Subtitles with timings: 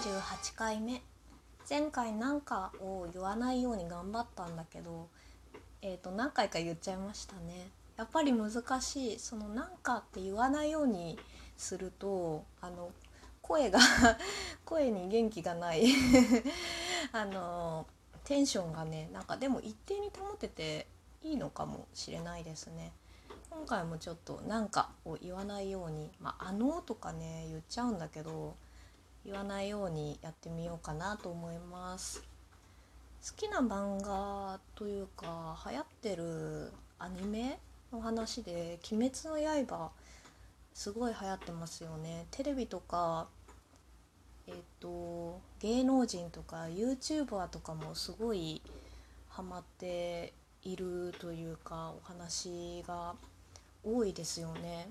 [0.00, 1.02] 48回目。
[1.70, 5.08] 前回何かを言わないように頑張ったんだけど、
[5.82, 7.68] えー、と何回か言っちゃいましたね。
[7.96, 9.18] やっぱり難しい。
[9.20, 11.16] その何かって言わないように
[11.56, 12.90] するとあの
[13.40, 13.78] 声が
[14.66, 15.86] 声に元気がない。
[17.12, 17.86] あの
[18.24, 20.88] テンションがねなんかでも一定に保てて
[21.22, 22.92] いいのかもしれないですね。
[23.48, 28.56] 今回もちょっと何かを言わないように「まあ、あの」とかね言っちゃうんだけど
[29.24, 32.22] 言わないようにやってみようかなと思います。
[33.26, 37.58] 好きな漫画というか流行ってるアニメ
[37.90, 39.90] の話で「鬼滅の刃」
[40.74, 42.26] すごい流行ってますよね。
[42.30, 43.28] テレビとか
[44.46, 48.60] えっと芸能人とか YouTuber とかもすごい
[49.30, 53.14] ハマっているというかお話が
[53.82, 54.88] 多いですよね。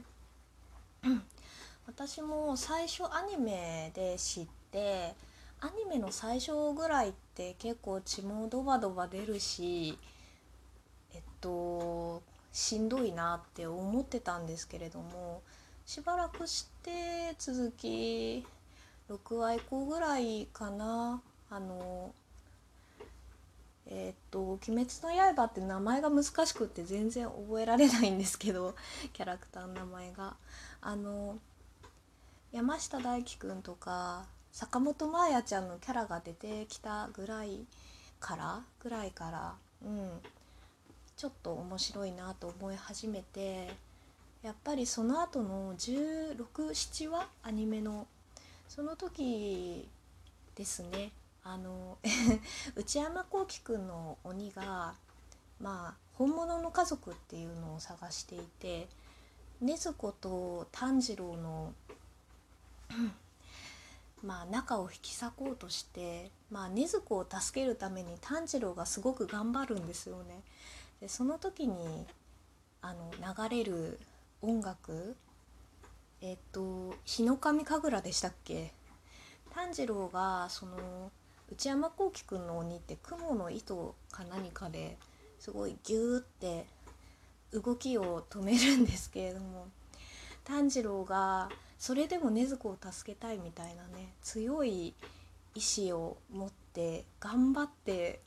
[1.85, 5.13] 私も最初アニメで知って
[5.59, 9.97] アニメの最初ぐらいって結構血もドバドバ出るし
[11.13, 15.41] えっとしんどいなって思ってたんですけれども
[15.85, 18.45] しばらくして続き
[19.09, 22.13] 6話以降ぐらいかなあの
[23.85, 28.75] え、っと「鬼滅の刃」って名前が難しくって全然覚えられないんですけど
[29.11, 30.37] キャラクターの名前が。
[30.85, 31.39] あの
[32.53, 37.65] 山下大輝くんとか坂本真綾ちゃんのキャラが出てきたぐらい
[38.19, 40.09] からぐらいからうん
[41.17, 43.73] ちょっと面白いなと思い始めて
[44.43, 48.05] やっぱりその後の1617話アニメの
[48.67, 49.89] その時
[50.55, 51.11] ですね
[51.43, 51.97] あの
[52.75, 54.93] 内山聖輝くんの鬼が
[55.59, 58.87] まあ本物の家族っていうのを探していて
[59.59, 61.73] 禰豆子と炭治郎の
[64.23, 70.41] まあ仲を引き裂こうとしてまあ禰豆子を助けるために炭治郎がすごく頑張るんですよね。
[71.01, 72.05] でその時に
[72.81, 73.11] あの
[73.49, 73.99] 流れる
[74.41, 75.15] 音楽
[76.21, 78.73] えっと「日の神神楽」でしたっけ？
[79.53, 81.11] 炭治郎がその
[81.51, 84.97] 内山聖輝くんの鬼って雲の糸か何かで
[85.39, 86.65] すごいギューって
[87.51, 89.67] 動きを止めるんですけれども
[90.43, 91.49] 炭治郎が
[91.83, 94.93] それでも禰豆子を助けたいみたいなね強い
[95.53, 98.21] 意志を持って頑張って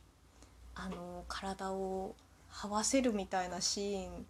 [0.74, 2.14] あの体を
[2.52, 4.26] 這わせるみたいなシーン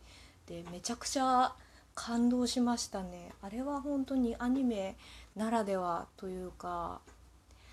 [0.47, 1.53] でめちゃくちゃ
[1.97, 3.32] 感動しましたね。
[3.42, 4.94] あれは本当にアニメ
[5.34, 7.00] ならではというか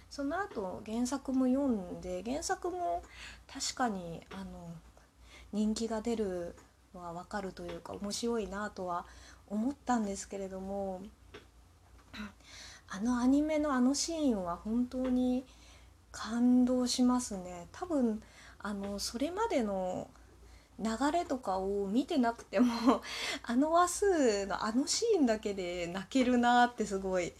[0.09, 3.03] その後原作も読んで原作も
[3.45, 4.71] 確かにあの
[5.51, 6.55] 人気が出る
[6.95, 9.05] のは分かるというか面白いなとは
[9.49, 11.03] 思ったんですけれども
[12.87, 15.45] あのアニメのあのシーンは本当に
[16.11, 18.21] 感動しますね多分
[18.59, 20.09] あのそれまでの
[20.79, 23.01] 流れとかを見てなくても
[23.43, 27.33] あの話数のあのシーンだけで泣けるなってすごい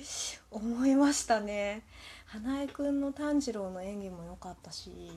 [0.52, 1.84] 思いましたね。
[2.26, 5.12] 花江くんの炭治郎の演技も良かったし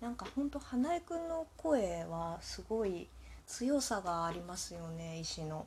[0.00, 3.08] なんかほんと花江くんの声はすごい
[3.46, 5.66] 強さがありますよね石の。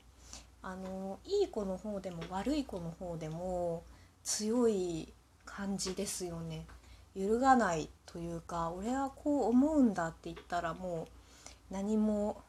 [0.67, 3.83] あのいい子の方でも悪い子の方でも
[4.23, 5.13] 強い
[5.45, 6.65] 感じですよね。
[7.13, 11.07] 揺るがないというか俺はこう思うんだって言ったらも
[11.71, 12.41] う何も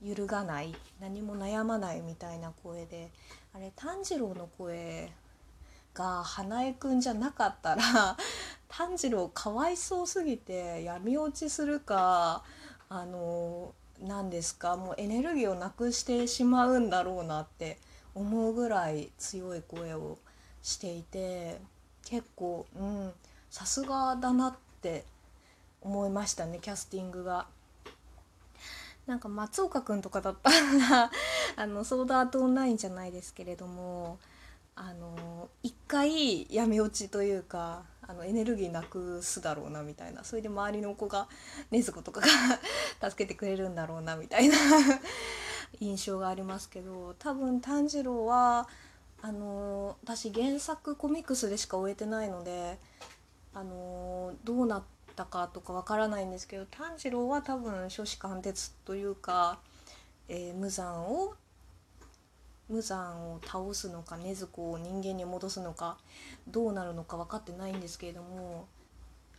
[0.00, 3.10] 揺るがない何も悩まないみたいな声で
[3.52, 5.12] あれ炭治郎の声
[5.94, 7.82] が花江くんじゃなかったら
[8.68, 12.44] 炭治郎かわいそうすぎて闇落ちするか
[12.88, 14.76] あの何ですか？
[14.76, 17.78] もうエネルギーをなくしてしまうんだろうなって
[18.14, 20.18] 思うぐらい強い声を
[20.62, 21.60] していて
[22.04, 23.12] 結構うん
[23.50, 25.04] さすがだなって
[25.80, 27.46] 思いましたねキャスティングが。
[29.06, 31.10] なんか松岡君とかだったら
[31.56, 34.20] あのソードアートオンラインじゃないですけれども
[34.76, 37.82] あの一回闇落ちというか
[38.12, 41.28] あのエネルギーなくすだろうなみたいなそれで周りの子が
[41.70, 42.28] 禰豆子とかが
[43.10, 44.56] 助けてくれるんだろうなみたいな
[45.80, 48.68] 印象がありますけど多分炭治郎は
[49.22, 52.78] あの私原作コミックスでしか終えてないので
[53.54, 54.82] あのどうなっ
[55.16, 59.58] たかとかわからないんですけど炭治郎は多分初子貫徹というか、
[60.28, 61.34] えー、無惨を
[62.72, 65.98] 無惨を倒すのか禰豆子を人間に戻すのか
[66.48, 68.66] どうなるのか分かってないんですけれども、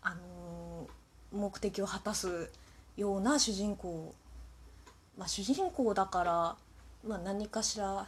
[0.04, 2.52] あのー、目的を果たす
[2.96, 4.14] ような主人公、
[5.18, 6.56] まあ、主人公だから、
[7.08, 8.06] まあ、何かしら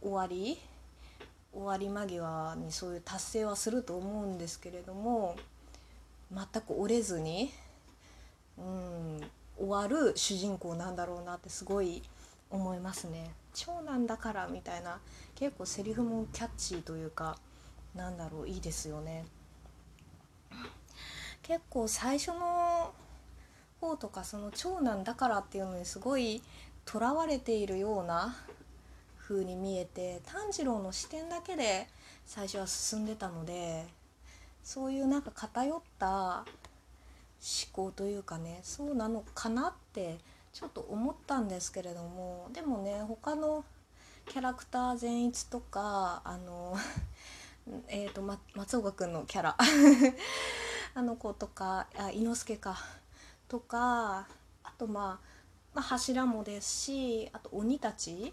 [0.00, 0.58] 終わり
[1.52, 5.36] 終わり間際にそういう達成はすると思うんですけれども
[6.34, 7.52] 全く折れずに、
[8.56, 9.20] うん、
[9.58, 12.02] 終わる主人公なんだろうなってすごい
[12.52, 13.32] 思いますね。
[13.54, 15.00] 長男だからみたいな
[15.34, 17.36] 結構セリフもキャッチーというか
[17.94, 19.24] なんだろういいですよね。
[21.42, 22.92] 結構最初の
[23.80, 26.40] 方とかその長男だからっていうのにすごい
[26.84, 28.36] とらわれているような
[29.18, 31.88] 風に見えて炭治郎の視点だけで
[32.26, 33.86] 最初は進んでたので
[34.62, 36.08] そういうなんか偏った
[36.38, 36.44] 思
[37.72, 40.18] 考というかねそうなのかなって
[40.52, 43.64] ちょっと思ったんですけれどもでもね他の
[44.26, 46.76] キャラクター善逸とかあの
[47.88, 49.56] えーと、ま、松岡君のキャラ
[50.94, 52.76] あの子とかあ伊之助か
[53.48, 54.26] とか
[54.62, 55.26] あとまあ、
[55.74, 58.32] まあ、柱もですしあと鬼たち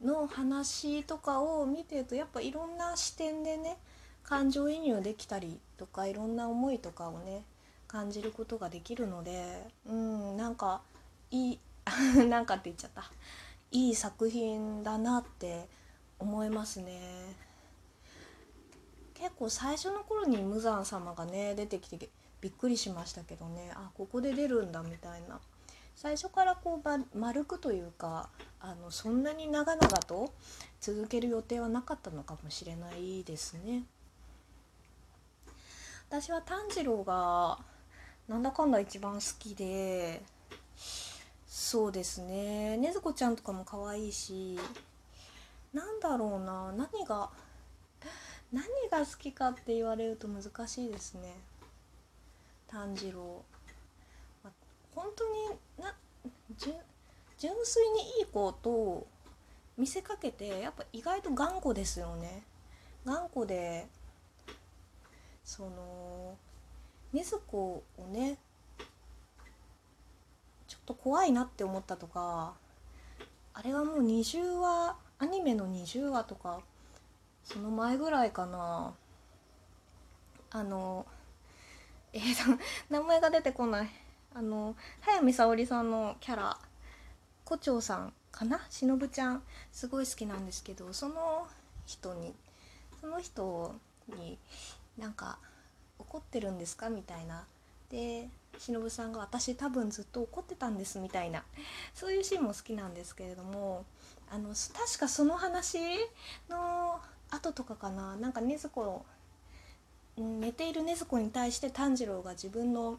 [0.00, 3.78] の話とかを見てるとやっぱいろんな視点でね
[4.22, 7.44] 感情移入できたりとかいろんな思いとかをね
[7.86, 10.82] 感じることができるのでうんなんか
[11.30, 11.60] いい
[12.28, 13.10] なんかって言っちゃった。
[13.70, 15.68] いい作品だなって
[16.18, 17.34] 思いますね。
[19.14, 22.08] 結構最初の頃に無惨様がね出てきて
[22.40, 23.72] びっくりしましたけどね。
[23.74, 25.40] あここで出るんだみたいな。
[25.94, 28.28] 最初からこう丸くというか
[28.60, 30.34] あのそんなに長々と
[30.78, 33.84] 続ける予定はなかったのかもしれないですね。
[36.08, 37.58] 私は炭治郎が
[38.28, 40.22] なんだかんだ一番好きで
[41.58, 42.76] そうですね。
[42.78, 44.58] 禰豆子ちゃんとかも可愛いし
[45.72, 46.70] なんだろうな。
[46.72, 47.30] 何が
[48.52, 51.34] 何が好きかって言われると難しいですね。
[52.68, 53.42] 炭治郎、
[54.44, 54.50] ま
[54.94, 55.94] 本当にな
[57.38, 59.06] 純粋にいい子と
[59.78, 62.42] 見せかけてやっぱ意外と頑固ですよね。
[63.06, 63.86] 頑固で
[65.42, 66.36] その
[67.14, 68.36] 禰豆子をね
[70.86, 72.54] と怖いなって思ったとか
[73.52, 76.60] あれはもう20話アニメの20話とか
[77.44, 78.92] その前ぐらいかな。
[80.50, 81.06] あの
[82.12, 83.88] えー、名前が出てこない。
[84.34, 86.58] あの早見沙織さんのキャラ
[87.44, 88.60] 胡蝶さんかな？
[88.70, 89.42] しのぶちゃん。
[89.72, 91.46] すごい好きなんですけどその
[91.86, 92.34] 人に
[93.00, 93.74] その人
[94.08, 94.38] に
[94.98, 95.38] なんか
[95.98, 96.90] 怒ってるんですか？
[96.90, 97.44] みたいな
[97.90, 98.28] で
[98.58, 101.44] しのぶさんが「私多分ずっと怒ってたんです」みたいな。
[101.94, 103.84] そういうシーンも好きなんですけれども
[104.30, 105.78] あの確かその話
[106.48, 107.00] の
[107.30, 108.16] 後とかかな。
[108.16, 109.06] なんか禰豆子
[110.16, 112.98] 寝ている禰豆子に対して炭治郎が自分の、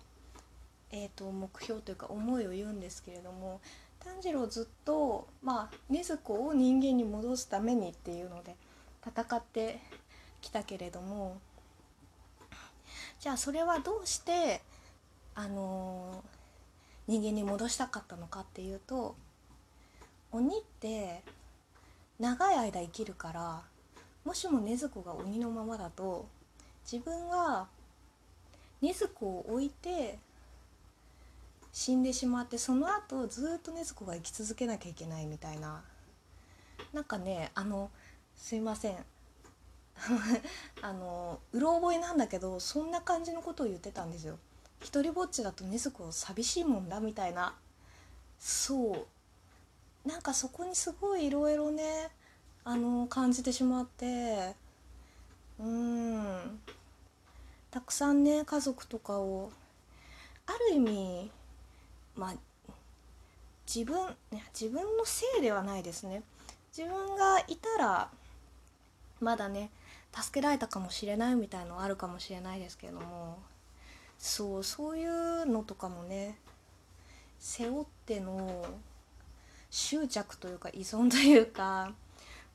[0.91, 3.59] えーと、目標というか思いを言うんですけれども
[3.99, 8.55] 炭治郎ずっとまあ禰豆子を人間に戻すためにっていうので
[9.05, 9.79] 戦って
[10.41, 11.39] きたけれども
[13.19, 14.61] じゃあそれはどうして
[15.39, 16.23] あの、
[17.07, 19.15] 人間に戻したかったのかっていうと
[20.31, 21.23] 鬼って
[22.19, 23.61] 長い間生きるから
[24.25, 26.27] もしも禰豆子が鬼のままだと
[26.89, 27.67] 自分が
[28.81, 30.19] 禰豆子を置いて
[31.71, 35.83] 死んでしまってその後ずっと禰豆子が生き続けなきゃいけないみたいな
[36.93, 37.89] なんかねあの
[38.35, 38.97] すいません
[40.81, 44.37] あのうろ覚えなんだけどそんな感じのことを言ってたんですよ。
[44.81, 47.55] 一人ぼっちだと禰豆子寂しいもんだみたいな。
[48.39, 49.07] そ
[50.05, 50.07] う。
[50.07, 52.09] なんかそこにすごいいろいろね
[52.63, 54.55] あの感じてしまって。
[55.59, 56.59] うん。
[57.71, 59.51] たくさんね家族とかを
[60.45, 61.31] ある意味
[62.15, 62.33] まあ
[63.67, 64.15] 自分
[64.59, 66.23] 自分のせいではないですね。
[66.75, 68.09] 自分がいたら
[69.19, 69.71] まだね
[70.13, 73.39] 助けられたかもしれないみたいのあるかもしれないですけれども。
[74.19, 76.37] そうそういうのとかもね
[77.39, 78.65] 背負っての
[79.69, 81.93] 執着というか依存というか、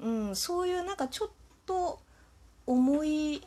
[0.01, 1.31] うん、そういうなんかちょっ
[1.67, 2.01] と
[2.67, 3.43] 重い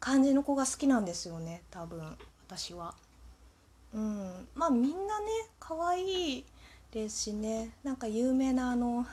[0.00, 2.94] 感じの子が好きなんですよね多分私は。
[3.94, 5.26] うん、まあみんなね
[5.58, 6.44] 可愛い
[6.92, 9.06] ですしねなんか有名なあの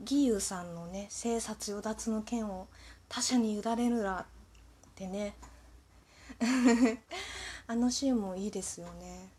[0.00, 2.66] 義勇さんのね生殺与奪の剣を
[3.08, 4.24] 他者に委ねるらっ
[4.94, 5.34] てね
[7.66, 9.30] あのシーンもいいですよね。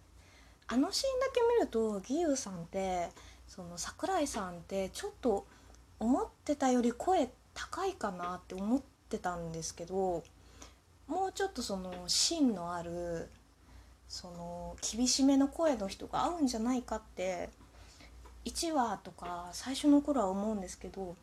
[0.67, 3.09] あのシーンだけ見ると義勇さんって
[3.47, 5.47] その桜井さんってちょっと
[5.99, 10.23] 思ってたより声高いかなって思ってたんですけど
[11.07, 13.29] もうちょっとその芯のある
[14.07, 17.49] その厳しめの声の人が合うんじゃないかって
[18.45, 21.15] 1話とか最初の頃は思うんですけど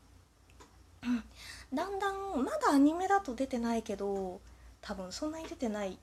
[1.73, 4.41] だんだんまだアニメだと出てないけど
[4.87, 5.99] 多分そんなに出てない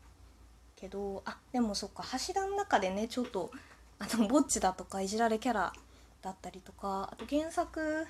[0.76, 3.50] けどあでもそっか柱の中でねちょっと
[3.98, 5.74] あのぼっちだとかいじられキャラ
[6.22, 8.06] だったりとかあと原作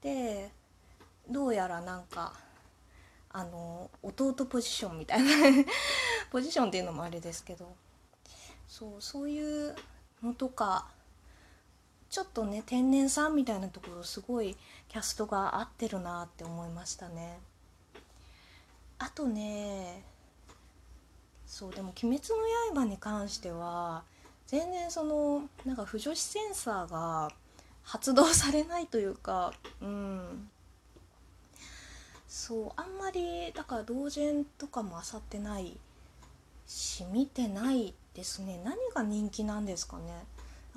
[0.00, 0.50] で
[1.28, 2.32] どうやらなんか
[3.28, 5.28] あの弟ポジションみたいな
[6.32, 7.76] ポジションっていうのもあれですけど
[8.66, 9.76] そうそういう
[10.22, 10.88] のとか
[12.08, 14.56] ちょっとね天然さんみたいなところすごい
[14.88, 17.38] キャストが合ってるなって思いましたね。
[18.98, 20.04] あとね
[21.46, 22.28] そうでも「鬼滅
[22.74, 24.04] の刃」に関しては
[24.46, 27.30] 全然そのなんか不女子センサーが
[27.82, 30.50] 発動されないというかうん。
[32.34, 35.78] そうあんまりだから同人とかも漁ってない
[36.66, 38.60] し見てないですね。
[38.64, 40.10] 何が人気なんですかね。
[40.10, 40.16] や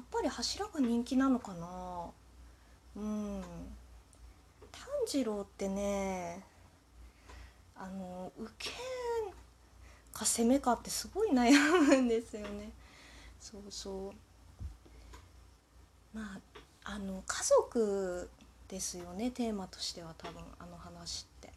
[0.03, 2.11] っぱり柱が人気なのかな。
[2.95, 3.41] うん。
[4.71, 6.43] 炭治郎ってね
[7.79, 8.69] あの受け
[10.13, 12.71] か攻めかってすごい悩むんですよね。
[13.39, 16.17] そうそう。
[16.17, 16.39] ま
[16.83, 18.29] ああの家族
[18.67, 19.31] ですよね。
[19.31, 21.51] テーマとしては多分あの話って。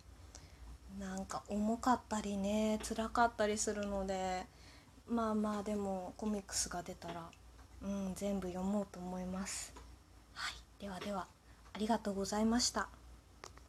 [0.98, 4.44] なんか重かったりね辛かったりするので
[5.08, 7.30] まあまあでもコミックスが出たら。
[7.82, 9.72] うん、全部読もうと思います。
[10.34, 11.26] はい、ではでは
[11.72, 12.88] ありがとうございました。